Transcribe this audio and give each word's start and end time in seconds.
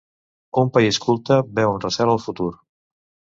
Un 0.61 0.71
país 0.77 0.97
culte 1.03 1.37
veu 1.59 1.75
amb 1.75 1.85
recel 1.87 2.13
el 2.15 2.23
futur. 2.25 2.49